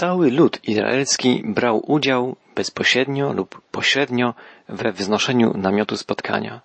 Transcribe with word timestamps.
Cały 0.00 0.30
lud 0.30 0.60
izraelski 0.64 1.42
brał 1.44 1.92
udział 1.92 2.36
bezpośrednio 2.56 3.32
lub 3.32 3.60
pośrednio 3.70 4.34
we 4.68 4.92
wznoszeniu 4.92 5.52
namiotu 5.56 5.96
spotkania. 5.96 6.60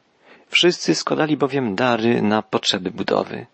Wszyscy 0.47 0.95
składali 0.95 1.37
bowiem 1.37 1.75
dary 1.75 2.21
na 2.21 2.41
potrzeby 2.41 2.91
budowy. 2.91 3.45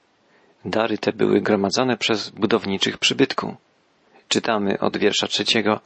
Dary 0.66 0.98
te 0.98 1.14
były 1.14 1.42
gromadzone 1.42 1.98
przez 1.98 2.30
budowniczych 2.30 2.98
przybytku. 2.98 3.56
Czytamy 4.28 4.80
od 4.80 4.98
wiersza 4.98 5.28
trzeciego. 5.28 5.80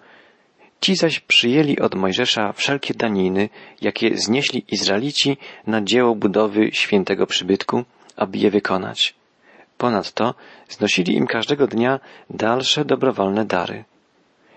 Ci 0.82 0.96
zaś 0.96 1.20
przyjęli 1.20 1.80
od 1.80 1.96
Mojżesza 1.96 2.54
wszelkie 2.54 2.94
daniny, 2.94 3.50
jakie 3.82 4.18
znieśli 4.18 4.66
Izraelici 4.72 5.38
na 5.68 5.82
dzieło 5.82 6.16
budowy 6.16 6.70
świętego 6.74 7.28
przybytku, 7.28 7.84
aby 8.16 8.38
je 8.38 8.52
wykonać. 8.52 9.19
Ponadto 9.80 10.36
znosili 10.70 11.16
im 11.16 11.28
każdego 11.28 11.68
dnia 11.68 12.00
dalsze 12.30 12.86
dobrowolne 12.86 13.46
dary. 13.46 13.84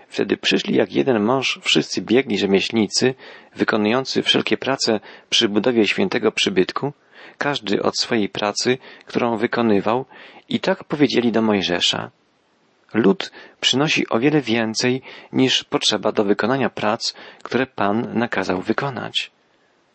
Wtedy 0.08 0.36
przyszli 0.36 0.76
jak 0.76 0.92
jeden 0.92 1.22
mąż 1.22 1.60
wszyscy 1.62 2.02
biegli 2.02 2.38
rzemieślnicy, 2.38 3.14
wykonujący 3.56 4.22
wszelkie 4.22 4.56
prace 4.56 5.00
przy 5.30 5.48
budowie 5.48 5.88
świętego 5.88 6.32
przybytku, 6.32 6.92
każdy 7.38 7.82
od 7.82 7.98
swojej 7.98 8.28
pracy, 8.28 8.78
którą 9.06 9.36
wykonywał, 9.36 10.04
i 10.48 10.60
tak 10.60 10.84
powiedzieli 10.84 11.32
do 11.32 11.42
Mojżesza. 11.42 12.10
Lud 12.94 13.30
przynosi 13.60 14.08
o 14.08 14.18
wiele 14.18 14.40
więcej 14.40 15.02
niż 15.32 15.64
potrzeba 15.64 16.12
do 16.12 16.24
wykonania 16.24 16.70
prac, 16.70 17.14
które 17.42 17.66
Pan 17.66 18.18
nakazał 18.18 18.60
wykonać. 18.60 19.30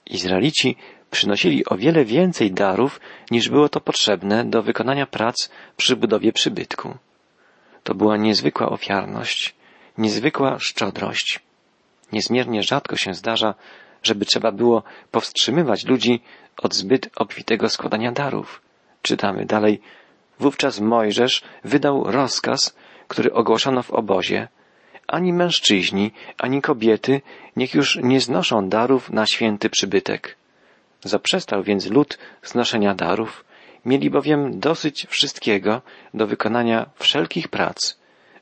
Izraelici 0.06 0.76
przynosili 1.12 1.66
o 1.66 1.78
wiele 1.78 2.06
więcej 2.06 2.52
darów, 2.52 3.00
niż 3.32 3.50
było 3.50 3.70
to 3.70 3.82
potrzebne 3.82 4.46
do 4.46 4.64
wykonania 4.64 5.06
prac 5.06 5.50
przy 5.78 5.96
budowie 5.96 6.32
przybytku. 6.34 6.98
To 7.84 7.96
była 7.96 8.18
niezwykła 8.18 8.70
ofiarność, 8.70 9.56
niezwykła 9.98 10.60
szczodrość. 10.60 11.40
Niezmiernie 12.12 12.64
rzadko 12.64 12.96
się 12.96 13.14
zdarza, 13.14 13.54
żeby 14.04 14.26
trzeba 14.26 14.52
było 14.52 14.84
powstrzymywać 15.12 15.86
ludzi 15.86 16.22
od 16.58 16.76
zbyt 16.76 17.10
obfitego 17.16 17.70
składania 17.70 18.12
darów. 18.12 18.62
Czytamy 19.02 19.46
dalej. 19.46 19.82
Wówczas 20.40 20.80
Mojżesz 20.80 21.44
wydał 21.64 22.04
rozkaz, 22.12 22.76
który 23.08 23.34
ogłoszono 23.34 23.84
w 23.84 23.92
obozie. 23.92 24.48
Ani 25.08 25.34
mężczyźni, 25.34 26.12
ani 26.38 26.62
kobiety 26.62 27.22
niech 27.56 27.74
już 27.74 28.00
nie 28.04 28.20
znoszą 28.22 28.70
darów 28.70 29.10
na 29.10 29.26
święty 29.26 29.70
przybytek. 29.70 30.38
Zaprzestał 31.08 31.64
więc 31.64 31.90
lud 31.90 32.18
znoszenia 32.44 32.96
darów, 32.96 33.46
mieli 33.86 34.10
bowiem 34.10 34.60
dosyć 34.60 35.08
wszystkiego 35.10 35.82
do 36.14 36.28
wykonania 36.28 36.90
wszelkich 36.96 37.48
prac, 37.48 37.98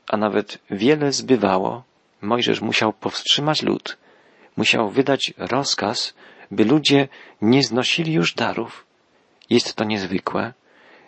a 0.08 0.16
nawet 0.16 0.58
wiele 0.70 1.12
zbywało. 1.12 1.84
Mojżesz 2.22 2.60
musiał 2.60 2.92
powstrzymać 2.92 3.62
lud, 3.62 3.96
musiał 4.56 4.90
wydać 4.90 5.34
rozkaz, 5.38 6.14
by 6.50 6.64
ludzie 6.64 7.08
nie 7.42 7.62
znosili 7.62 8.12
już 8.12 8.34
darów. 8.34 8.86
Jest 9.50 9.74
to 9.74 9.84
niezwykłe, 9.84 10.52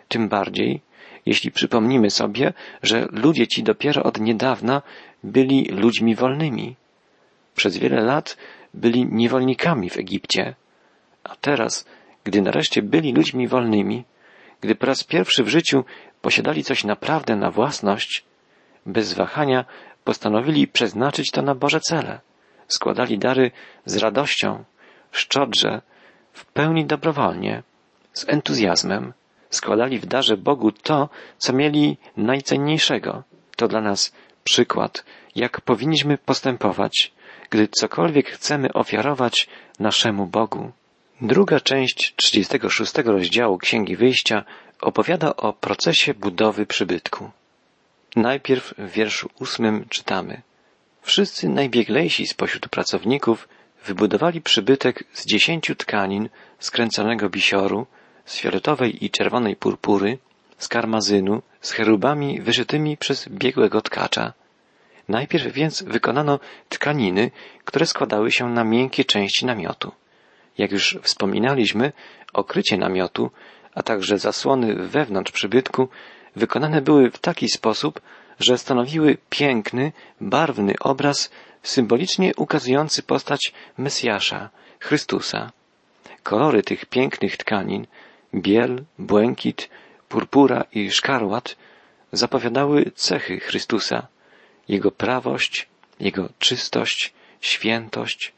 tym 0.07 0.29
bardziej, 0.29 0.81
jeśli 1.25 1.51
przypomnimy 1.51 2.09
sobie, 2.09 2.53
że 2.83 3.07
ludzie 3.11 3.47
ci 3.47 3.63
dopiero 3.63 4.03
od 4.03 4.19
niedawna 4.19 4.81
byli 5.23 5.65
ludźmi 5.65 6.15
wolnymi. 6.15 6.75
Przez 7.55 7.77
wiele 7.77 8.01
lat 8.01 8.37
byli 8.73 9.05
niewolnikami 9.05 9.89
w 9.89 9.97
Egipcie, 9.97 10.55
a 11.29 11.35
teraz, 11.35 11.85
gdy 12.23 12.41
nareszcie 12.41 12.81
byli 12.81 13.13
ludźmi 13.13 13.47
wolnymi, 13.47 14.03
gdy 14.61 14.75
po 14.75 14.85
raz 14.85 15.03
pierwszy 15.03 15.43
w 15.43 15.47
życiu 15.47 15.85
posiadali 16.21 16.63
coś 16.63 16.83
naprawdę 16.83 17.35
na 17.35 17.51
własność, 17.51 18.25
bez 18.85 19.13
wahania 19.13 19.65
postanowili 20.03 20.67
przeznaczyć 20.67 21.31
to 21.31 21.41
na 21.41 21.55
Boże 21.55 21.79
cele. 21.79 22.19
Składali 22.67 23.17
dary 23.17 23.51
z 23.85 23.97
radością, 23.97 24.63
szczodrze, 25.11 25.81
w 26.33 26.45
pełni 26.45 26.85
dobrowolnie, 26.85 27.63
z 28.13 28.29
entuzjazmem. 28.29 29.13
Składali 29.49 29.99
w 29.99 30.05
darze 30.05 30.37
Bogu 30.37 30.71
to, 30.71 31.09
co 31.37 31.53
mieli 31.53 31.97
najcenniejszego. 32.17 33.23
To 33.55 33.67
dla 33.67 33.81
nas 33.81 34.13
przykład, 34.43 35.05
jak 35.35 35.61
powinniśmy 35.61 36.17
postępować, 36.17 37.11
gdy 37.49 37.67
cokolwiek 37.67 38.29
chcemy 38.29 38.73
ofiarować 38.73 39.47
naszemu 39.79 40.27
Bogu. 40.27 40.71
Druga 41.21 41.59
część 41.59 42.13
36 42.15 42.93
rozdziału 43.05 43.57
Księgi 43.57 43.95
Wyjścia 43.95 44.43
opowiada 44.81 45.35
o 45.35 45.53
procesie 45.53 46.13
budowy 46.13 46.65
przybytku. 46.65 47.31
Najpierw 48.15 48.73
w 48.77 48.91
wierszu 48.91 49.29
ósmym 49.39 49.85
czytamy 49.89 50.41
Wszyscy 51.01 51.49
najbieglejsi 51.49 52.27
spośród 52.27 52.69
pracowników 52.69 53.47
wybudowali 53.85 54.41
przybytek 54.41 55.03
z 55.13 55.25
dziesięciu 55.25 55.75
tkanin 55.75 56.29
skręconego 56.59 57.29
bisioru, 57.29 57.87
z 58.25 58.37
fioletowej 58.37 59.05
i 59.05 59.09
czerwonej 59.09 59.55
purpury, 59.55 60.17
z 60.57 60.67
karmazynu, 60.67 61.41
z 61.61 61.71
cherubami 61.71 62.41
wyszytymi 62.41 62.97
przez 62.97 63.29
biegłego 63.29 63.81
tkacza. 63.81 64.33
Najpierw 65.09 65.53
więc 65.53 65.83
wykonano 65.83 66.39
tkaniny, 66.69 67.31
które 67.65 67.85
składały 67.85 68.31
się 68.31 68.49
na 68.49 68.63
miękkie 68.63 69.05
części 69.05 69.45
namiotu. 69.45 69.91
Jak 70.57 70.71
już 70.71 70.97
wspominaliśmy, 71.01 71.91
okrycie 72.33 72.77
namiotu, 72.77 73.31
a 73.75 73.83
także 73.83 74.17
zasłony 74.17 74.75
wewnątrz 74.75 75.31
przybytku 75.31 75.89
wykonane 76.35 76.81
były 76.81 77.11
w 77.11 77.19
taki 77.19 77.49
sposób, 77.49 78.01
że 78.39 78.57
stanowiły 78.57 79.17
piękny, 79.29 79.91
barwny 80.21 80.73
obraz 80.79 81.31
symbolicznie 81.63 82.31
ukazujący 82.37 83.03
postać 83.03 83.53
Mesjasza, 83.77 84.49
Chrystusa. 84.79 85.51
Kolory 86.23 86.63
tych 86.63 86.85
pięknych 86.85 87.37
tkanin, 87.37 87.87
biel, 88.35 88.83
błękit, 88.99 89.69
purpura 90.09 90.63
i 90.73 90.91
szkarłat, 90.91 91.55
zapowiadały 92.11 92.91
cechy 92.95 93.39
Chrystusa, 93.39 94.07
Jego 94.67 94.91
prawość, 94.91 95.67
Jego 95.99 96.29
czystość, 96.39 97.13
świętość, 97.41 98.33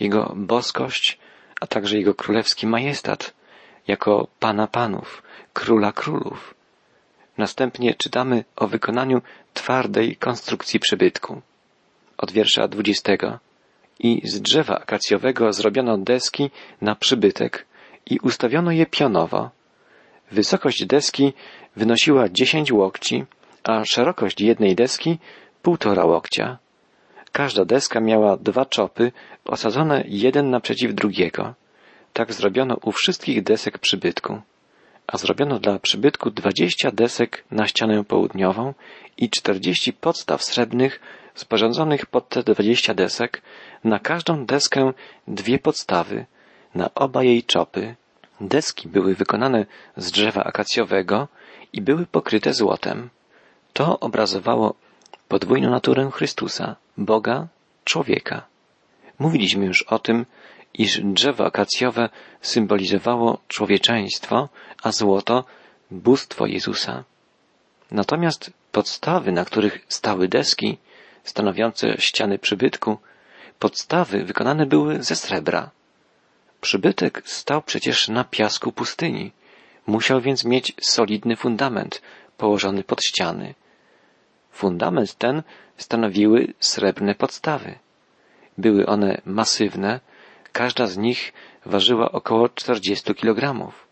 Jego 0.00 0.32
boskość, 0.36 1.18
a 1.62 1.66
także 1.66 1.96
Jego 1.96 2.14
królewski 2.14 2.66
majestat, 2.66 3.34
jako 3.88 4.26
Pana 4.40 4.66
Panów, 4.66 5.22
Króla 5.52 5.92
Królów. 5.92 6.54
Następnie 7.38 7.94
czytamy 7.94 8.44
o 8.56 8.66
wykonaniu 8.66 9.22
twardej 9.54 10.16
konstrukcji 10.16 10.80
przybytku. 10.80 11.42
Od 12.18 12.32
wiersza 12.32 12.68
dwudziestego. 12.68 13.38
I 13.98 14.20
z 14.24 14.40
drzewa 14.40 14.74
akacjowego 14.78 15.52
zrobiono 15.52 15.98
deski 15.98 16.50
na 16.80 16.94
przybytek 16.94 17.66
i 18.06 18.18
ustawiono 18.18 18.70
je 18.70 18.86
pionowo. 18.86 19.50
Wysokość 20.32 20.86
deski 20.86 21.32
wynosiła 21.76 22.28
dziesięć 22.28 22.72
łokci, 22.72 23.24
a 23.64 23.84
szerokość 23.84 24.40
jednej 24.40 24.74
deski 24.74 25.18
półtora 25.62 26.04
łokcia. 26.04 26.58
Każda 27.32 27.64
deska 27.64 28.00
miała 28.00 28.36
dwa 28.36 28.66
czopy 28.66 29.12
osadzone 29.44 30.04
jeden 30.06 30.50
naprzeciw 30.50 30.94
drugiego. 30.94 31.54
Tak 32.12 32.32
zrobiono 32.32 32.76
u 32.82 32.92
wszystkich 32.92 33.42
desek 33.42 33.78
przybytku. 33.78 34.40
A 35.06 35.18
zrobiono 35.18 35.58
dla 35.58 35.78
przybytku 35.78 36.30
dwadzieścia 36.30 36.90
desek 36.90 37.44
na 37.50 37.66
ścianę 37.66 38.04
południową 38.04 38.74
i 39.16 39.30
czterdzieści 39.30 39.92
podstaw 39.92 40.44
srebrnych 40.44 41.00
sporządzonych 41.34 42.06
pod 42.06 42.28
te 42.28 42.42
dwadzieścia 42.42 42.94
desek, 42.94 43.42
na 43.84 43.98
każdą 43.98 44.46
deskę 44.46 44.92
dwie 45.28 45.58
podstawy, 45.58 46.26
na 46.74 46.94
oba 46.94 47.22
jej 47.22 47.42
czopy. 47.42 47.94
Deski 48.40 48.88
były 48.88 49.14
wykonane 49.14 49.66
z 49.96 50.10
drzewa 50.10 50.44
akacjowego 50.44 51.28
i 51.72 51.80
były 51.80 52.06
pokryte 52.06 52.52
złotem. 52.54 53.10
To 53.72 54.00
obrazowało 54.00 54.74
podwójną 55.32 55.70
naturę 55.70 56.10
Chrystusa, 56.10 56.76
Boga, 56.98 57.46
człowieka. 57.84 58.46
Mówiliśmy 59.18 59.66
już 59.66 59.82
o 59.82 59.98
tym, 59.98 60.26
iż 60.74 61.00
drzewo 61.00 61.46
akacjowe 61.46 62.08
symbolizowało 62.40 63.38
człowieczeństwo, 63.48 64.48
a 64.82 64.92
złoto 64.92 65.44
bóstwo 65.90 66.46
Jezusa. 66.46 67.04
Natomiast 67.90 68.50
podstawy, 68.72 69.32
na 69.32 69.44
których 69.44 69.86
stały 69.88 70.28
deski, 70.28 70.78
stanowiące 71.24 71.94
ściany 71.98 72.38
przybytku, 72.38 72.98
podstawy 73.58 74.24
wykonane 74.24 74.66
były 74.66 75.02
ze 75.02 75.16
srebra. 75.16 75.70
Przybytek 76.60 77.22
stał 77.24 77.62
przecież 77.62 78.08
na 78.08 78.24
piasku 78.24 78.72
pustyni, 78.72 79.32
musiał 79.86 80.20
więc 80.20 80.44
mieć 80.44 80.72
solidny 80.80 81.36
fundament 81.36 82.02
położony 82.36 82.84
pod 82.84 83.04
ściany. 83.04 83.54
Fundament 84.52 85.14
ten 85.14 85.42
stanowiły 85.76 86.54
srebrne 86.60 87.14
podstawy. 87.14 87.78
Były 88.58 88.86
one 88.86 89.20
masywne, 89.24 90.00
każda 90.52 90.86
z 90.86 90.96
nich 90.96 91.32
ważyła 91.66 92.12
około 92.12 92.48
40 92.48 93.14
kilogramów. 93.14 93.86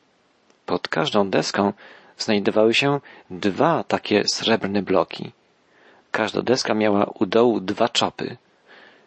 Pod 0.66 0.88
każdą 0.88 1.30
deską 1.30 1.72
znajdowały 2.18 2.74
się 2.74 3.00
dwa 3.30 3.84
takie 3.84 4.24
srebrne 4.28 4.82
bloki. 4.82 5.32
Każda 6.10 6.42
deska 6.42 6.74
miała 6.74 7.04
u 7.04 7.26
dołu 7.26 7.60
dwa 7.60 7.88
czopy. 7.88 8.36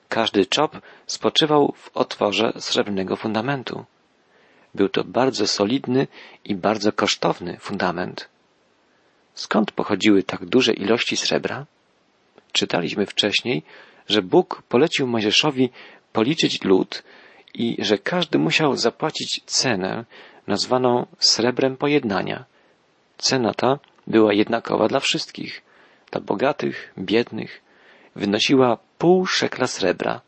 Każdy 0.10 0.46
czop 0.46 0.82
spoczywał 1.08 1.74
w 1.78 1.98
otworze 1.98 2.54
srebrnego 2.60 3.16
fundamentu. 3.16 3.86
Był 4.76 4.90
to 4.90 5.04
bardzo 5.04 5.48
solidny 5.48 6.08
i 6.46 6.56
bardzo 6.56 6.92
kosztowny 6.92 7.58
fundament. 7.60 8.33
Skąd 9.34 9.72
pochodziły 9.72 10.24
tak 10.24 10.46
duże 10.46 10.74
ilości 10.74 11.18
srebra? 11.18 11.66
Czytaliśmy 12.52 13.06
wcześniej, 13.06 13.64
że 14.08 14.22
Bóg 14.22 14.64
polecił 14.70 15.08
Mojżeszowi 15.08 15.70
policzyć 16.14 16.64
lud 16.64 17.04
i 17.54 17.78
że 17.80 17.98
każdy 17.98 18.40
musiał 18.40 18.76
zapłacić 18.76 19.42
cenę 19.46 20.06
nazwaną 20.48 21.06
srebrem 21.20 21.78
pojednania. 21.78 22.46
Cena 23.18 23.54
ta 23.54 23.80
była 24.08 24.34
jednakowa 24.34 24.88
dla 24.88 25.00
wszystkich, 25.00 25.62
dla 26.12 26.22
bogatych, 26.22 26.94
biednych, 26.98 27.62
wynosiła 28.16 28.78
pół 28.98 29.26
szekla 29.26 29.68
srebra. 29.68 30.22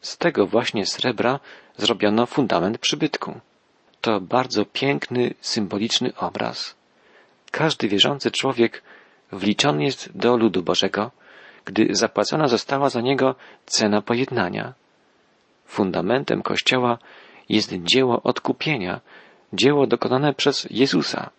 Z 0.00 0.18
tego 0.18 0.46
właśnie 0.46 0.86
srebra 0.86 1.40
zrobiono 1.76 2.26
fundament 2.26 2.78
przybytku. 2.78 3.40
To 4.00 4.20
bardzo 4.20 4.64
piękny, 4.64 5.34
symboliczny 5.40 6.14
obraz. 6.16 6.74
Każdy 7.56 7.88
wierzący 7.88 8.30
człowiek 8.30 8.82
wliczony 9.32 9.84
jest 9.84 10.18
do 10.18 10.36
ludu 10.36 10.62
Bożego, 10.62 11.10
gdy 11.64 11.88
zapłacona 11.90 12.48
została 12.48 12.88
za 12.90 13.00
niego 13.00 13.34
cena 13.66 14.02
pojednania. 14.02 14.72
Fundamentem 15.66 16.42
Kościoła 16.42 16.98
jest 17.48 17.74
dzieło 17.82 18.22
odkupienia, 18.22 19.00
dzieło 19.52 19.86
dokonane 19.86 20.34
przez 20.34 20.66
Jezusa. 20.70 21.30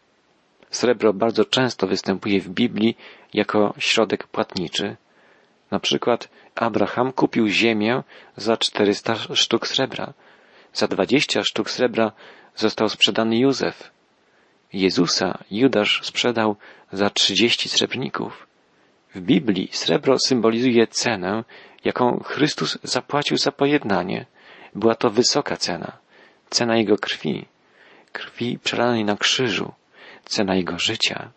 Srebro 0.70 1.14
bardzo 1.14 1.46
często 1.46 1.88
występuje 1.88 2.42
w 2.42 2.50
Biblii 2.50 2.98
jako 3.34 3.74
środek 3.80 4.28
płatniczy. 4.28 4.96
Na 5.72 5.80
przykład 5.80 6.30
Abraham 6.56 7.12
kupił 7.12 7.48
ziemię 7.48 8.04
za 8.38 8.58
400 8.58 9.16
sztuk 9.16 9.68
srebra. 9.68 10.14
Za 10.74 10.88
20 10.88 11.44
sztuk 11.44 11.70
srebra 11.70 12.12
został 12.56 12.90
sprzedany 12.90 13.38
Józef. 13.40 13.97
Jezusa 14.74 15.44
Judasz 15.52 16.02
sprzedał 16.04 16.56
za 16.92 17.10
30 17.10 17.70
srebrników. 17.70 18.48
W 19.16 19.22
Biblii 19.22 19.70
srebro 19.72 20.20
symbolizuje 20.20 20.88
cenę, 20.88 21.44
jaką 21.84 22.20
Chrystus 22.26 22.78
zapłacił 22.84 23.38
za 23.38 23.52
pojednanie. 23.52 24.26
Była 24.76 24.96
to 24.96 25.10
wysoka 25.10 25.58
cena, 25.58 25.98
cena 26.50 26.78
Jego 26.78 26.98
krwi, 26.98 27.46
krwi 28.12 28.60
przelanej 28.64 29.06
na 29.06 29.18
krzyżu, 29.18 29.74
cena 30.26 30.56
Jego 30.56 30.80
życia. 30.80 31.32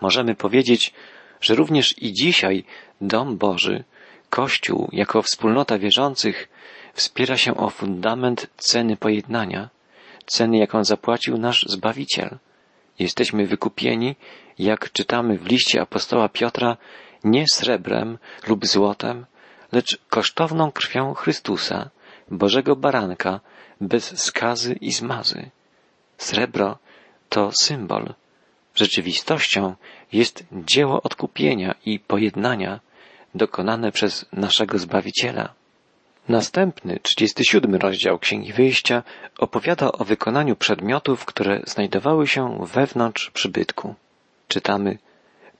Możemy 0.00 0.34
powiedzieć, 0.34 0.92
że 1.40 1.54
również 1.54 2.02
i 2.02 2.12
dzisiaj 2.12 2.64
Dom 3.00 3.36
Boży, 3.36 3.84
Kościół 4.30 4.88
jako 4.92 5.22
wspólnota 5.22 5.78
wierzących 5.78 6.48
wspiera 6.94 7.36
się 7.36 7.56
o 7.56 7.70
fundament 7.70 8.46
ceny 8.56 8.96
pojednania, 8.96 9.68
ceny 10.26 10.58
jaką 10.58 10.84
zapłacił 10.84 11.38
nasz 11.38 11.64
Zbawiciel. 11.68 12.38
Jesteśmy 12.98 13.46
wykupieni, 13.46 14.16
jak 14.58 14.92
czytamy 14.92 15.38
w 15.38 15.46
liście 15.46 15.80
apostoła 15.80 16.28
Piotra, 16.28 16.76
nie 17.24 17.44
srebrem 17.52 18.18
lub 18.46 18.66
złotem, 18.66 19.26
lecz 19.72 19.98
kosztowną 20.08 20.72
krwią 20.72 21.14
Chrystusa, 21.14 21.90
Bożego 22.30 22.76
Baranka, 22.76 23.40
bez 23.80 24.20
skazy 24.20 24.72
i 24.72 24.92
zmazy. 24.92 25.50
Srebro 26.18 26.78
to 27.28 27.50
symbol. 27.52 28.14
Rzeczywistością 28.74 29.74
jest 30.12 30.44
dzieło 30.52 31.02
odkupienia 31.02 31.74
i 31.84 31.98
pojednania 31.98 32.80
dokonane 33.34 33.92
przez 33.92 34.26
naszego 34.32 34.78
Zbawiciela. 34.78 35.57
Następny, 36.28 36.98
37 37.02 37.74
rozdział 37.74 38.18
Księgi 38.18 38.52
Wyjścia 38.52 39.02
opowiada 39.38 39.92
o 39.92 40.04
wykonaniu 40.04 40.56
przedmiotów, 40.56 41.24
które 41.24 41.60
znajdowały 41.66 42.26
się 42.26 42.58
wewnątrz 42.74 43.30
przybytku. 43.30 43.94
Czytamy 44.48 44.98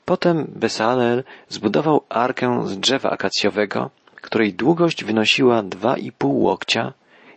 Potem 0.04 0.46
Besalel 0.48 1.24
zbudował 1.48 2.04
arkę 2.08 2.62
z 2.66 2.78
drzewa 2.78 3.10
akacjowego, 3.10 3.90
której 4.14 4.54
długość 4.54 5.04
wynosiła 5.04 5.62
dwa 5.62 5.96
i 5.96 6.12
pół 6.12 6.42
łokcia, 6.42 6.92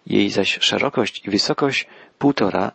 jej 0.05 0.29
zaś 0.29 0.57
szerokość 0.61 1.25
i 1.25 1.29
wysokość 1.29 1.87
półtora 2.19 2.71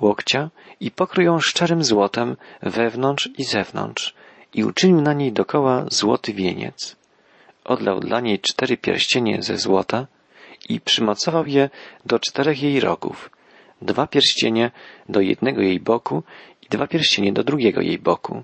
łokcia 0.00 0.50
i 0.80 0.90
pokrył 0.90 1.26
ją 1.26 1.40
szczerym 1.40 1.84
złotem 1.84 2.36
wewnątrz 2.62 3.28
i 3.38 3.44
zewnątrz 3.44 4.14
i 4.54 4.64
uczynił 4.64 5.00
na 5.00 5.12
niej 5.12 5.32
dokoła 5.32 5.84
złoty 5.88 6.32
wieniec. 6.32 6.99
Odlał 7.70 8.00
dla 8.00 8.20
niej 8.20 8.38
cztery 8.38 8.76
pierścienie 8.76 9.42
ze 9.42 9.58
złota 9.58 10.06
i 10.68 10.80
przymocował 10.80 11.46
je 11.46 11.70
do 12.06 12.18
czterech 12.18 12.62
jej 12.62 12.80
rogów, 12.80 13.30
dwa 13.82 14.06
pierścienie 14.06 14.70
do 15.08 15.20
jednego 15.20 15.60
jej 15.62 15.80
boku 15.80 16.22
i 16.62 16.66
dwa 16.70 16.86
pierścienie 16.86 17.32
do 17.32 17.44
drugiego 17.44 17.80
jej 17.80 17.98
boku. 17.98 18.42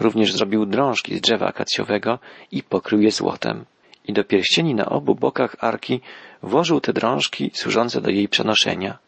Również 0.00 0.32
zrobił 0.32 0.66
drążki 0.66 1.16
z 1.16 1.20
drzewa 1.20 1.46
akacjowego 1.46 2.18
i 2.50 2.62
pokrył 2.62 3.00
je 3.00 3.10
złotem. 3.10 3.64
I 4.04 4.12
do 4.12 4.24
pierścieni 4.24 4.74
na 4.74 4.86
obu 4.86 5.14
bokach 5.14 5.56
arki 5.60 6.00
włożył 6.42 6.80
te 6.80 6.92
drążki 6.92 7.50
służące 7.54 8.00
do 8.00 8.10
jej 8.10 8.28
przenoszenia. 8.28 8.98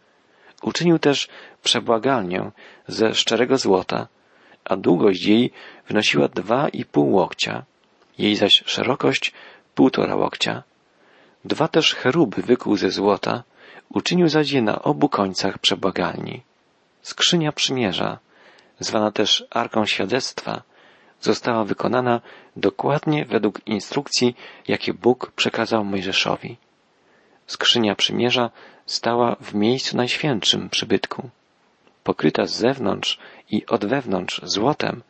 Uczynił 0.62 0.98
też 0.98 1.28
przebłagalnię 1.62 2.50
ze 2.88 3.14
szczerego 3.14 3.58
złota, 3.58 4.08
a 4.64 4.76
długość 4.76 5.24
jej 5.24 5.50
wynosiła 5.88 6.28
dwa 6.28 6.68
i 6.68 6.84
pół 6.84 7.12
łokcia, 7.12 7.64
jej 8.18 8.36
zaś 8.36 8.62
szerokość 8.66 9.32
półtora 9.74 10.14
łokcia. 10.16 10.62
Dwa 11.44 11.68
też 11.68 11.94
cheruby 11.94 12.42
wykuł 12.42 12.76
ze 12.76 12.90
złota, 12.90 13.42
uczynił 13.88 14.28
zaś 14.28 14.50
je 14.50 14.62
na 14.62 14.82
obu 14.82 15.08
końcach 15.08 15.58
przebłagalni. 15.58 16.42
Skrzynia 17.02 17.52
przymierza, 17.52 18.18
zwana 18.80 19.10
też 19.10 19.44
Arką 19.50 19.86
Świadectwa, 19.86 20.62
została 21.20 21.64
wykonana 21.64 22.20
dokładnie 22.56 23.24
według 23.24 23.66
instrukcji, 23.66 24.36
jakie 24.68 24.94
Bóg 24.94 25.32
przekazał 25.36 25.84
Mojżeszowi. 25.84 26.56
Skrzynia 27.46 27.94
przymierza 27.94 28.50
stała 28.86 29.36
w 29.40 29.54
miejscu 29.54 29.96
najświętszym 29.96 30.70
przybytku. 30.70 31.30
Pokryta 32.04 32.46
z 32.46 32.54
zewnątrz 32.54 33.18
i 33.50 33.66
od 33.66 33.84
wewnątrz 33.84 34.40
złotem, 34.42 35.02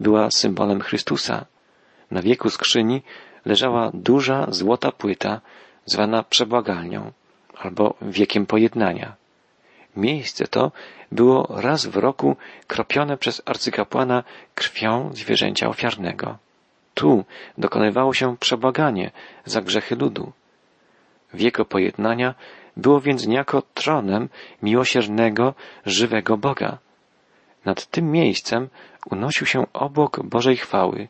była 0.00 0.30
symbolem 0.30 0.80
Chrystusa. 0.80 1.44
Na 2.10 2.22
wieku 2.22 2.50
skrzyni 2.50 3.02
leżała 3.44 3.90
duża 3.94 4.46
złota 4.50 4.92
płyta, 4.92 5.40
zwana 5.86 6.22
przebłagalnią 6.22 7.12
albo 7.58 7.94
wiekiem 8.02 8.46
pojednania. 8.46 9.14
Miejsce 9.96 10.46
to 10.46 10.72
było 11.12 11.48
raz 11.50 11.86
w 11.86 11.96
roku 11.96 12.36
kropione 12.66 13.16
przez 13.16 13.42
arcykapłana 13.46 14.24
krwią 14.54 15.10
zwierzęcia 15.14 15.68
ofiarnego. 15.68 16.38
Tu 16.94 17.24
dokonywało 17.58 18.14
się 18.14 18.36
przebłaganie 18.36 19.10
za 19.44 19.60
grzechy 19.60 19.96
ludu. 19.96 20.32
Wieko 21.34 21.64
pojednania 21.64 22.34
było 22.76 23.00
więc 23.00 23.26
niejako 23.26 23.62
tronem 23.74 24.28
miłosiernego, 24.62 25.54
żywego 25.86 26.36
Boga. 26.36 26.78
Nad 27.64 27.86
tym 27.86 28.10
miejscem 28.12 28.68
unosił 29.10 29.46
się 29.46 29.66
obok 29.72 30.22
Bożej 30.22 30.56
chwały 30.56 31.08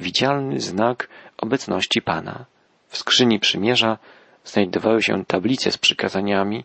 widzialny 0.00 0.60
znak 0.60 1.08
obecności 1.38 2.02
Pana. 2.02 2.44
W 2.88 2.98
skrzyni 2.98 3.40
przymierza 3.40 3.98
znajdowały 4.44 5.02
się 5.02 5.24
tablice 5.24 5.72
z 5.72 5.78
przykazaniami, 5.78 6.64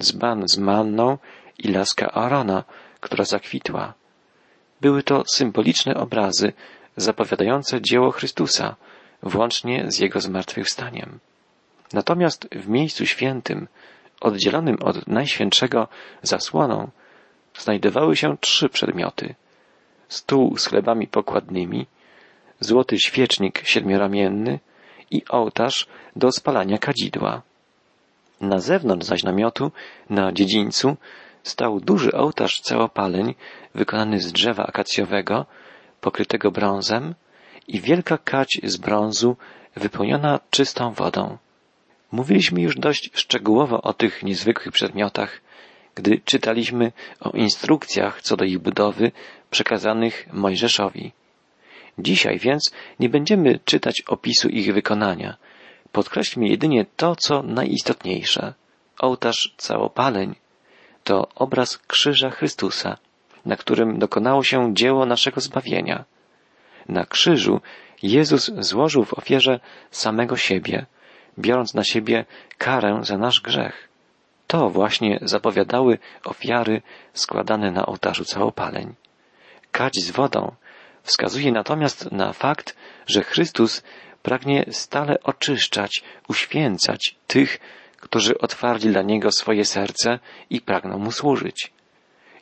dzban 0.00 0.48
z 0.48 0.58
manną 0.58 1.18
i 1.58 1.68
laska 1.68 2.10
Arona, 2.10 2.64
która 3.00 3.24
zakwitła. 3.24 3.94
Były 4.80 5.02
to 5.02 5.22
symboliczne 5.26 5.94
obrazy 5.94 6.52
zapowiadające 6.96 7.82
dzieło 7.82 8.10
Chrystusa, 8.10 8.76
włącznie 9.22 9.84
z 9.88 9.98
Jego 9.98 10.20
zmartwychwstaniem. 10.20 11.18
Natomiast 11.92 12.48
w 12.52 12.68
miejscu 12.68 13.06
świętym, 13.06 13.68
oddzielonym 14.20 14.76
od 14.82 15.06
Najświętszego 15.06 15.88
zasłoną, 16.22 16.90
znajdowały 17.58 18.16
się 18.16 18.36
trzy 18.40 18.68
przedmioty. 18.68 19.34
Stół 20.08 20.58
z 20.58 20.66
chlebami 20.66 21.06
pokładnymi, 21.06 21.86
złoty 22.64 22.98
świecznik 22.98 23.62
siedmioramienny 23.64 24.58
i 25.10 25.22
ołtarz 25.28 25.86
do 26.16 26.32
spalania 26.32 26.78
kadzidła. 26.78 27.42
Na 28.40 28.58
zewnątrz 28.58 29.06
zaś 29.06 29.22
namiotu, 29.22 29.72
na 30.10 30.32
dziedzińcu, 30.32 30.96
stał 31.42 31.80
duży 31.80 32.12
ołtarz 32.12 32.60
całopaleń 32.60 33.34
wykonany 33.74 34.20
z 34.20 34.32
drzewa 34.32 34.66
akacjowego, 34.66 35.46
pokrytego 36.00 36.50
brązem 36.50 37.14
i 37.68 37.80
wielka 37.80 38.18
kać 38.18 38.60
z 38.62 38.76
brązu 38.76 39.36
wypełniona 39.76 40.40
czystą 40.50 40.92
wodą. 40.92 41.38
Mówiliśmy 42.12 42.60
już 42.62 42.76
dość 42.76 43.10
szczegółowo 43.14 43.82
o 43.82 43.92
tych 43.92 44.22
niezwykłych 44.22 44.72
przedmiotach, 44.72 45.40
gdy 45.94 46.20
czytaliśmy 46.24 46.92
o 47.20 47.30
instrukcjach 47.30 48.22
co 48.22 48.36
do 48.36 48.44
ich 48.44 48.58
budowy 48.58 49.12
przekazanych 49.50 50.26
Mojżeszowi. 50.32 51.12
Dzisiaj 51.98 52.38
więc 52.38 52.72
nie 53.00 53.08
będziemy 53.08 53.58
czytać 53.64 54.00
opisu 54.00 54.48
ich 54.48 54.74
wykonania. 54.74 55.36
Podkreślmy 55.92 56.48
jedynie 56.48 56.86
to, 56.96 57.16
co 57.16 57.42
najistotniejsze. 57.42 58.54
Ołtarz 58.98 59.54
całopaleń 59.56 60.34
to 61.04 61.28
obraz 61.34 61.78
krzyża 61.78 62.30
Chrystusa, 62.30 62.96
na 63.46 63.56
którym 63.56 63.98
dokonało 63.98 64.44
się 64.44 64.74
dzieło 64.74 65.06
naszego 65.06 65.40
zbawienia. 65.40 66.04
Na 66.88 67.06
krzyżu 67.06 67.60
Jezus 68.02 68.50
złożył 68.58 69.04
w 69.04 69.14
ofierze 69.14 69.60
samego 69.90 70.36
siebie, 70.36 70.86
biorąc 71.38 71.74
na 71.74 71.84
siebie 71.84 72.24
karę 72.58 73.00
za 73.02 73.18
nasz 73.18 73.40
grzech. 73.40 73.88
To 74.46 74.70
właśnie 74.70 75.18
zapowiadały 75.22 75.98
ofiary 76.24 76.82
składane 77.12 77.70
na 77.70 77.86
ołtarzu 77.86 78.24
całopaleń. 78.24 78.94
Kać 79.72 79.96
z 79.96 80.10
wodą 80.10 80.54
wskazuje 81.04 81.52
natomiast 81.52 82.12
na 82.12 82.32
fakt, 82.32 82.76
że 83.06 83.22
Chrystus 83.22 83.82
pragnie 84.22 84.64
stale 84.70 85.22
oczyszczać, 85.22 86.02
uświęcać 86.28 87.16
tych, 87.26 87.60
którzy 88.00 88.38
otwarli 88.38 88.90
dla 88.90 89.02
Niego 89.02 89.32
swoje 89.32 89.64
serce 89.64 90.18
i 90.50 90.60
pragną 90.60 90.98
Mu 90.98 91.12
służyć. 91.12 91.72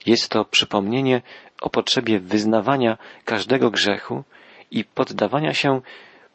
Jest 0.07 0.29
to 0.29 0.45
przypomnienie 0.45 1.23
o 1.61 1.71
potrzebie 1.71 2.21
wyznawania 2.21 2.99
każdego 3.25 3.71
grzechu 3.71 4.25
i 4.71 4.85
poddawania 4.85 5.55
się 5.55 5.81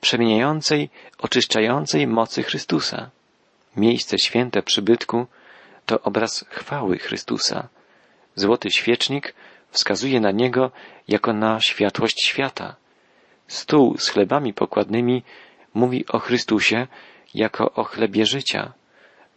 przemieniającej, 0.02 0.90
oczyszczającej 1.18 2.08
mocy 2.08 2.44
Chrystusa. 2.44 3.10
Miejsce 3.76 4.20
święte 4.20 4.62
przybytku 4.64 5.28
to 5.86 6.02
obraz 6.02 6.46
chwały 6.50 6.98
Chrystusa. 6.98 7.68
Złoty 8.36 8.72
świecznik 8.72 9.34
wskazuje 9.72 10.20
na 10.20 10.32
Niego 10.32 10.72
jako 11.08 11.34
na 11.34 11.60
światłość 11.60 12.24
świata. 12.24 12.76
Stół 13.48 13.98
z 13.98 14.10
chlebami 14.10 14.54
pokładnymi 14.54 15.24
mówi 15.74 16.06
o 16.08 16.20
Chrystusie 16.20 16.88
jako 17.34 17.72
o 17.72 17.84
chlebie 17.84 18.26
życia, 18.26 18.74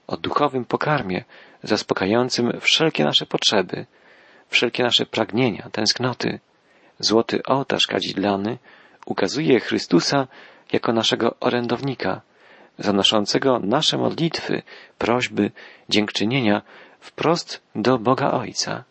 o 0.07 0.17
duchowym 0.17 0.65
pokarmie 0.65 1.25
zaspokajającym 1.63 2.53
wszelkie 2.61 3.05
nasze 3.05 3.27
potrzeby, 3.27 3.87
wszelkie 4.49 4.83
nasze 4.83 5.07
pragnienia, 5.07 5.69
tęsknoty. 5.73 6.41
Złoty 6.99 7.43
ołtarz 7.43 7.87
kadzidlany 7.87 8.59
ukazuje 9.07 9.61
Chrystusa 9.61 10.27
jako 10.73 10.93
naszego 10.93 11.37
orędownika, 11.41 12.21
zanoszącego 12.79 13.59
nasze 13.59 13.99
modlitwy, 13.99 14.63
prośby, 14.99 15.51
dziękczynienia 15.89 16.63
wprost 17.01 17.63
do 17.75 17.99
Boga 17.99 18.31
Ojca. 18.31 18.85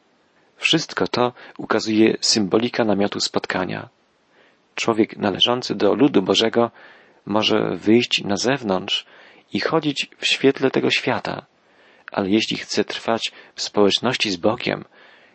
Wszystko 0.60 1.08
to 1.08 1.34
ukazuje 1.58 2.18
symbolika 2.22 2.86
namiotu 2.86 3.20
spotkania. 3.20 3.90
Człowiek 4.76 5.18
należący 5.18 5.76
do 5.76 5.94
ludu 5.94 6.22
Bożego 6.22 6.72
może 7.26 7.76
wyjść 7.76 8.24
na 8.24 8.38
zewnątrz 8.38 9.06
i 9.54 9.60
chodzić 9.60 10.10
w 10.18 10.26
świetle 10.26 10.72
tego 10.72 10.90
świata, 10.90 11.46
ale 12.12 12.30
jeśli 12.30 12.58
chce 12.58 12.84
trwać 12.84 13.32
w 13.56 13.62
społeczności 13.62 14.32
z 14.32 14.38
Bogiem, 14.38 14.86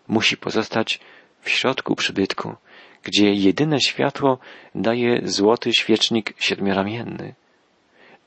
musi 0.09 0.37
pozostać 0.37 1.01
w 1.41 1.51
środku 1.51 1.97
przybytku, 1.97 2.57
gdzie 3.03 3.33
jedyne 3.33 3.81
światło 3.81 4.39
daje 4.75 5.21
złoty 5.25 5.73
świecznik 5.73 6.35
siedmioramienny. 6.39 7.35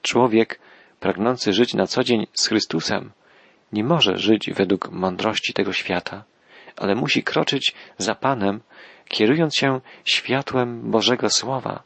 Człowiek, 0.01 0.59
pragnący 0.99 1.53
żyć 1.53 1.73
na 1.73 1.87
co 1.87 2.03
dzień 2.03 2.27
z 2.33 2.47
Chrystusem, 2.47 3.11
nie 3.73 3.83
może 3.83 4.17
żyć 4.17 4.49
według 4.53 4.91
mądrości 4.91 5.53
tego 5.53 5.73
świata, 5.73 6.23
ale 6.77 6.95
musi 6.95 7.23
kroczyć 7.23 7.73
za 7.97 8.15
Panem, 8.15 8.61
kierując 9.07 9.55
się 9.55 9.81
światłem 10.05 10.91
Bożego 10.91 11.29
Słowa. 11.29 11.83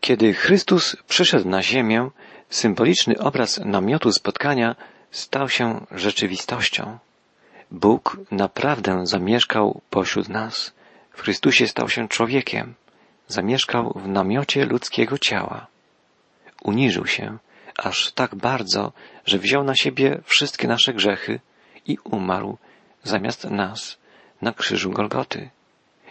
Kiedy 0.00 0.34
Chrystus 0.34 0.96
przyszedł 1.08 1.48
na 1.48 1.62
ziemię, 1.62 2.10
symboliczny 2.50 3.18
obraz 3.18 3.60
namiotu 3.64 4.12
spotkania 4.12 4.76
stał 5.10 5.48
się 5.48 5.86
rzeczywistością. 5.90 6.98
Bóg 7.70 8.16
naprawdę 8.30 9.06
zamieszkał 9.06 9.80
pośród 9.90 10.28
nas. 10.28 10.72
W 11.10 11.22
Chrystusie 11.22 11.68
stał 11.68 11.88
się 11.88 12.08
człowiekiem. 12.08 12.74
Zamieszkał 13.28 13.92
w 13.96 14.08
namiocie 14.08 14.64
ludzkiego 14.64 15.18
ciała. 15.18 15.66
Uniżył 16.62 17.06
się 17.06 17.38
aż 17.78 18.12
tak 18.12 18.34
bardzo, 18.34 18.92
że 19.26 19.38
wziął 19.38 19.64
na 19.64 19.74
siebie 19.74 20.20
wszystkie 20.24 20.68
nasze 20.68 20.94
grzechy 20.94 21.40
i 21.86 21.98
umarł 22.04 22.58
zamiast 23.02 23.44
nas 23.44 23.98
na 24.42 24.52
krzyżu 24.52 24.90
Golgoty. 24.90 25.50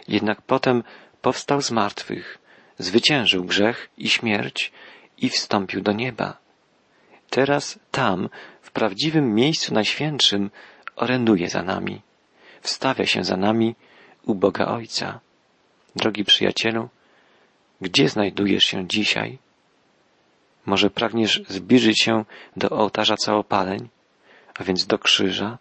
Jednak 0.08 0.42
potem 0.42 0.84
powstał 1.22 1.62
z 1.62 1.72
martwych, 1.72 2.38
zwyciężył 2.78 3.44
grzech 3.44 3.90
i 3.98 4.10
śmierć 4.10 4.72
i 5.18 5.30
wstąpił 5.30 5.82
do 5.82 5.92
nieba. 5.92 6.38
Teraz 7.30 7.80
tam, 7.92 8.30
w 8.62 8.72
prawdziwym 8.72 9.36
miejscu 9.36 9.74
najświętszym, 9.74 10.52
oręduje 10.96 11.50
za 11.50 11.64
nami, 11.64 12.02
wstawia 12.62 13.06
się 13.06 13.24
za 13.24 13.38
nami 13.38 13.76
u 14.26 14.36
Boga 14.36 14.68
Ojca. 14.68 15.20
Drogi 15.96 16.26
przyjacielu, 16.26 16.90
gdzie 17.82 18.10
znajdujesz 18.10 18.64
się 18.64 18.88
dzisiaj? 18.88 19.38
Może 20.66 20.90
pragniesz 20.90 21.42
zbliżyć 21.48 22.02
się 22.02 22.26
do 22.58 22.70
ołtarza 22.70 23.18
całopaleń, 23.18 23.90
a 24.60 24.64
więc 24.64 24.86
do 24.86 25.00
krzyża? 25.00 25.58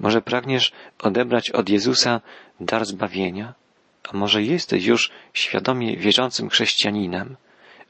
Może 0.00 0.22
pragniesz 0.22 0.72
odebrać 0.98 1.50
od 1.50 1.68
Jezusa 1.68 2.20
dar 2.60 2.86
zbawienia? 2.86 3.54
A 4.12 4.16
może 4.16 4.42
jesteś 4.42 4.84
już 4.84 5.10
świadomie 5.32 5.96
wierzącym 5.96 6.48
chrześcijaninem, 6.48 7.36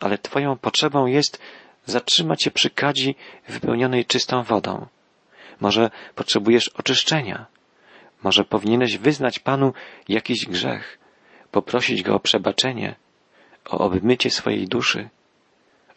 ale 0.01 0.19
Twoją 0.19 0.57
potrzebą 0.57 1.07
jest 1.07 1.41
zatrzymać 1.87 2.43
się 2.43 2.51
przy 2.51 2.71
kadzi 2.71 3.15
wypełnionej 3.49 4.05
czystą 4.05 4.43
wodą. 4.43 4.87
Może 5.61 5.91
potrzebujesz 6.15 6.69
oczyszczenia. 6.69 7.47
Może 8.23 8.45
powinieneś 8.45 8.99
wyznać 8.99 9.39
Panu 9.39 9.73
jakiś 10.09 10.47
grzech, 10.47 10.99
poprosić 11.51 12.03
Go 12.03 12.15
o 12.15 12.21
przebaczenie, 12.21 12.95
o 13.71 13.79
obmycie 13.79 14.31
swojej 14.31 14.69
duszy. 14.69 15.09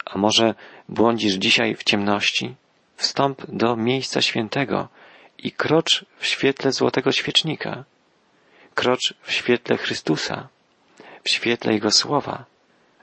A 0.05 0.17
może 0.17 0.55
błądzisz 0.89 1.33
dzisiaj 1.33 1.75
w 1.75 1.83
ciemności? 1.83 2.55
Wstąp 2.95 3.45
do 3.47 3.75
miejsca 3.75 4.21
świętego 4.21 4.87
i 5.43 5.51
krocz 5.51 6.05
w 6.17 6.25
świetle 6.25 6.71
złotego 6.71 7.11
świecznika. 7.11 7.83
Krocz 8.73 9.13
w 9.21 9.31
świetle 9.31 9.77
Chrystusa, 9.77 10.47
w 11.23 11.29
świetle 11.29 11.73
Jego 11.73 11.91
słowa. 11.91 12.45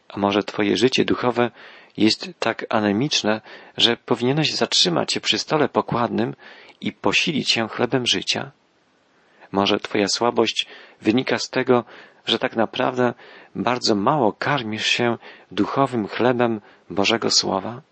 A 0.08 0.18
może 0.18 0.42
Twoje 0.42 0.76
życie 0.76 1.04
duchowe 1.04 1.50
jest 1.96 2.30
tak 2.38 2.66
anemiczne, 2.68 3.40
że 3.76 3.96
powinieneś 3.96 4.54
zatrzymać 4.54 5.12
się 5.12 5.20
przy 5.20 5.38
stole 5.38 5.68
pokładnym 5.68 6.34
i 6.80 6.92
posilić 6.92 7.50
się 7.50 7.68
chlebem 7.68 8.06
życia? 8.06 8.50
Może 9.52 9.80
Twoja 9.80 10.08
słabość 10.08 10.66
wynika 11.00 11.38
z 11.38 11.50
tego, 11.50 11.84
że 12.26 12.38
tak 12.38 12.56
naprawdę 12.56 13.14
bardzo 13.54 13.94
mało 13.94 14.32
karmisz 14.32 14.86
się 14.86 15.18
duchowym 15.50 16.08
chlebem 16.08 16.60
Bożego 16.90 17.30
Słowa? 17.30 17.82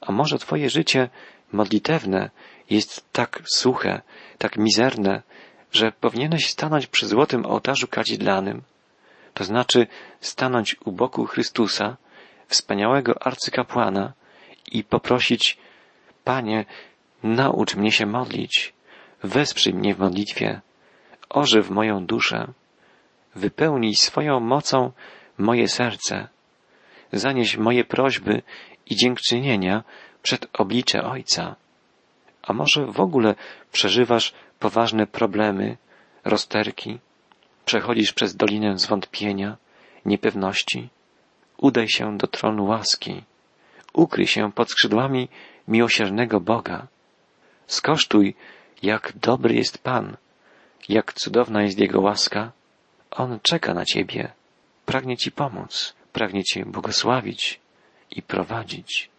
A 0.00 0.12
może 0.12 0.38
Twoje 0.38 0.70
życie 0.70 1.10
modlitewne 1.52 2.30
jest 2.72 3.12
tak 3.12 3.42
suche, 3.54 4.00
tak 4.38 4.56
mizerne, 4.56 5.22
że 5.72 5.92
powinieneś 5.92 6.50
stanąć 6.50 6.86
przy 6.86 7.06
złotym 7.06 7.46
ołtarzu 7.46 7.88
kadzidlanym, 7.88 8.62
to 9.34 9.44
znaczy 9.44 9.86
stanąć 10.20 10.76
u 10.84 10.92
boku 10.92 11.26
Chrystusa, 11.26 11.96
wspaniałego 12.46 13.26
arcykapłana 13.26 14.12
i 14.72 14.84
poprosić, 14.84 15.58
Panie, 16.24 16.64
naucz 17.22 17.76
mnie 17.76 17.92
się 17.92 18.06
modlić, 18.06 18.72
wesprzyj 19.22 19.74
mnie 19.74 19.94
w 19.94 19.98
modlitwie, 19.98 20.60
ożyw 21.28 21.70
moją 21.70 22.06
duszę, 22.06 22.52
wypełnij 23.34 23.94
swoją 23.94 24.40
mocą 24.40 24.92
moje 25.38 25.68
serce, 25.68 26.28
zanieś 27.12 27.56
moje 27.56 27.84
prośby 27.84 28.42
i 28.86 28.96
dziękczynienia 28.96 29.84
przed 30.22 30.46
oblicze 30.52 31.02
Ojca. 31.04 31.56
A 32.42 32.52
może 32.52 32.86
w 32.86 33.00
ogóle 33.00 33.34
przeżywasz 33.72 34.32
poważne 34.58 35.06
problemy, 35.06 35.76
rozterki, 36.24 36.98
przechodzisz 37.64 38.12
przez 38.12 38.36
dolinę 38.36 38.78
zwątpienia, 38.78 39.56
niepewności? 40.04 40.88
Udaj 41.56 41.88
się 41.88 42.18
do 42.18 42.26
tronu 42.26 42.64
łaski. 42.64 43.22
Ukryj 43.92 44.26
się 44.26 44.52
pod 44.52 44.70
skrzydłami 44.70 45.28
miłosiernego 45.68 46.40
Boga. 46.40 46.86
Skosztuj, 47.66 48.34
jak 48.82 49.12
dobry 49.16 49.54
jest 49.54 49.78
Pan, 49.78 50.16
jak 50.88 51.12
cudowna 51.12 51.62
jest 51.62 51.78
Jego 51.78 52.00
łaska. 52.00 52.52
On 53.10 53.38
czeka 53.42 53.74
na 53.74 53.84
Ciebie, 53.84 54.32
pragnie 54.86 55.16
Ci 55.16 55.32
pomóc, 55.32 55.94
pragnie 56.12 56.44
Cię 56.44 56.64
błogosławić 56.64 57.60
i 58.10 58.22
prowadzić. 58.22 59.11